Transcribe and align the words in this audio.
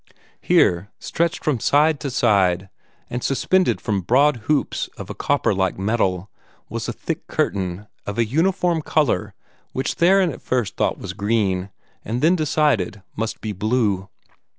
Here, 0.41 0.89
stretched 0.97 1.43
from 1.43 1.59
side 1.59 1.99
to 1.99 2.09
side, 2.09 2.69
and 3.07 3.23
suspended 3.23 3.79
from 3.79 4.01
broad 4.01 4.37
hoops 4.49 4.89
of 4.97 5.11
a 5.11 5.13
copper 5.13 5.53
like 5.53 5.77
metal, 5.77 6.31
was 6.69 6.89
a 6.89 6.91
thick 6.91 7.27
curtain, 7.27 7.85
of 8.07 8.17
a 8.17 8.25
uniform 8.25 8.81
color 8.81 9.35
which 9.73 9.93
Theron 9.93 10.31
at 10.31 10.41
first 10.41 10.75
thought 10.75 10.97
was 10.97 11.13
green, 11.13 11.69
and 12.03 12.23
then 12.23 12.35
decided 12.35 13.03
must 13.15 13.41
be 13.41 13.51
blue. 13.51 14.09